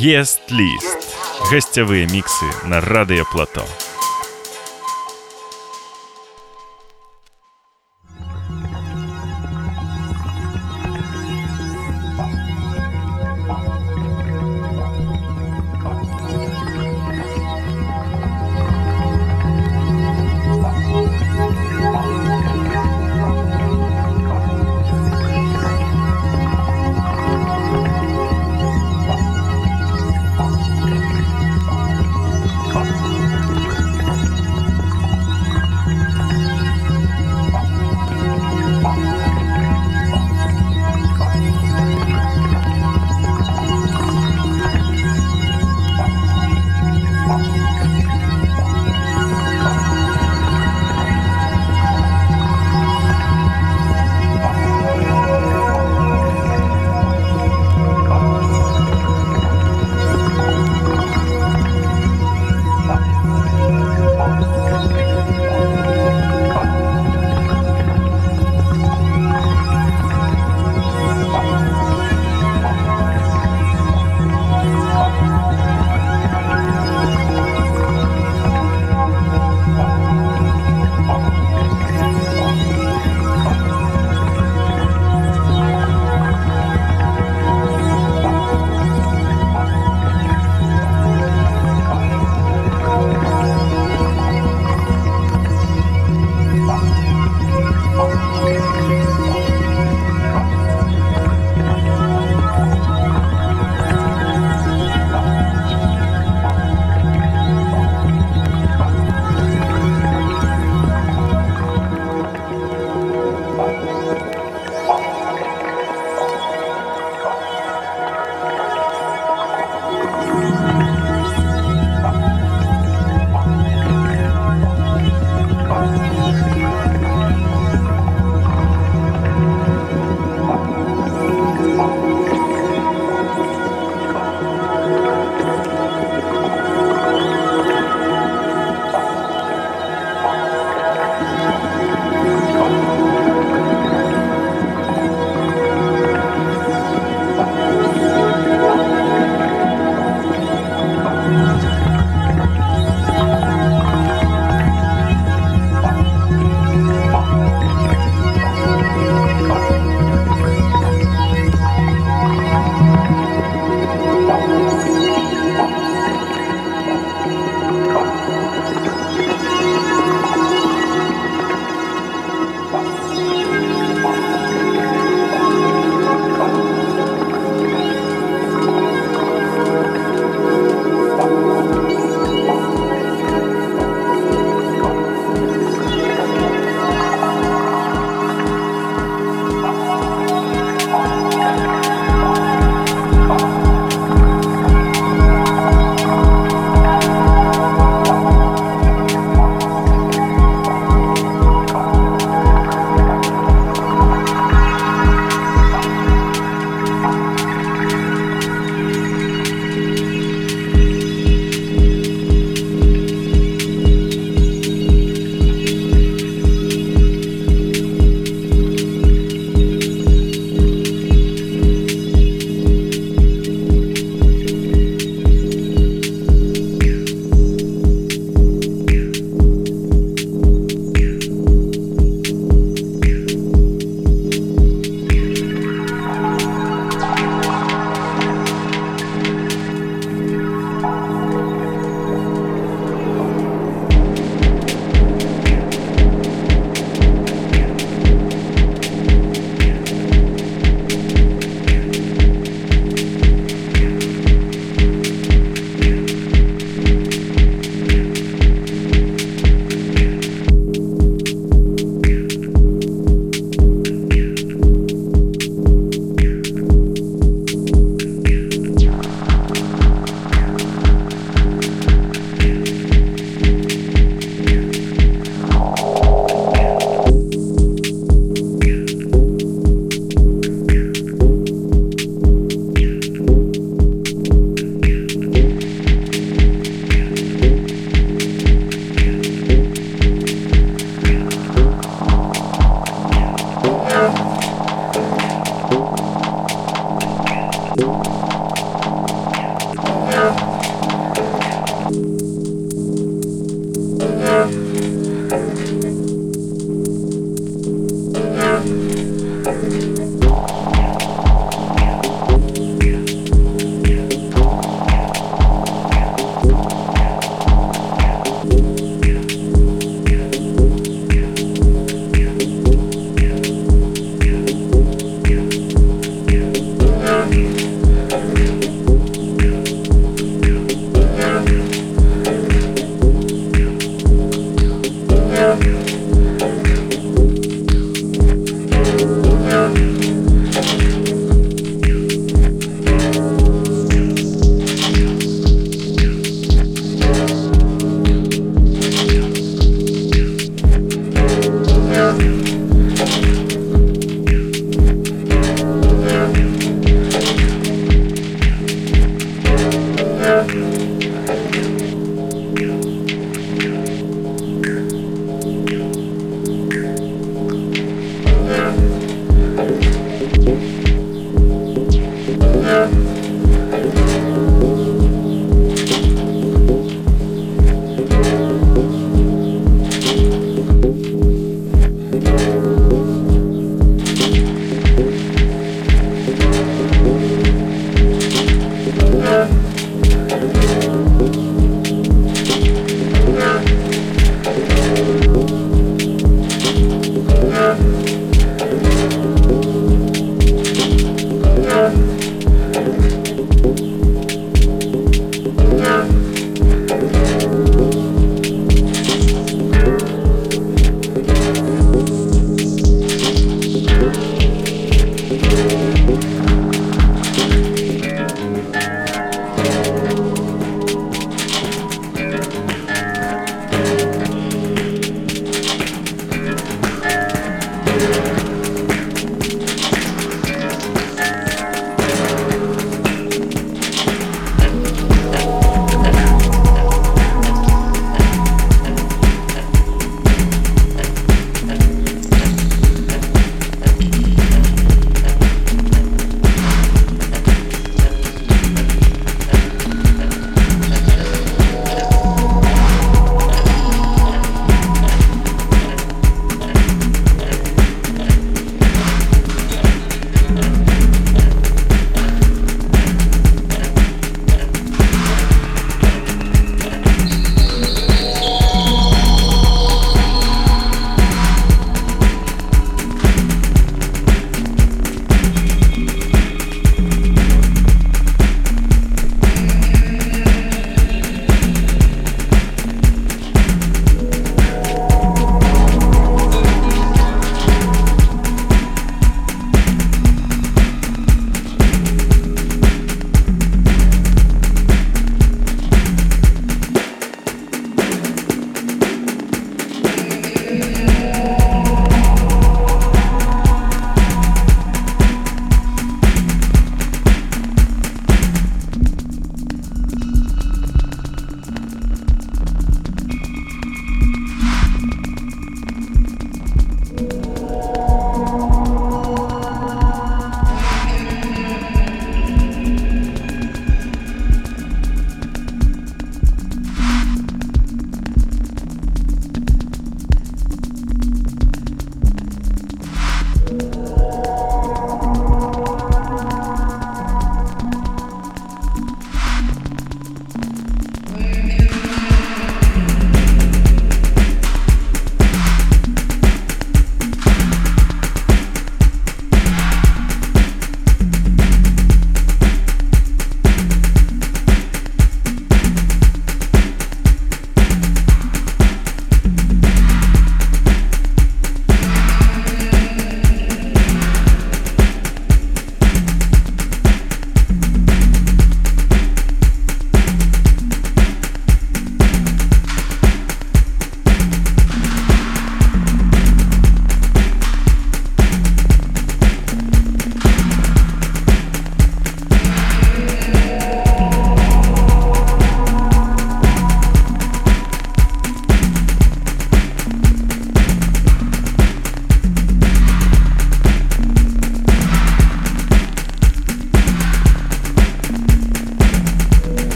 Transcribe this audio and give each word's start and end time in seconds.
Ест-лист. 0.00 0.96
Гостевые 1.50 2.06
миксы 2.06 2.44
на 2.62 2.80
Радио 2.80 3.24
Плато. 3.32 3.64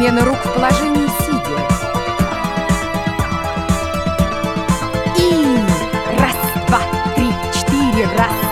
Смена 0.00 0.24
рук 0.24 0.38
в 0.38 0.54
положении 0.54 1.06
сидя. 1.20 1.60
И 5.18 5.58
раз, 6.18 6.36
два, 6.68 6.80
три, 7.14 7.30
четыре, 7.52 8.08
раз. 8.16 8.49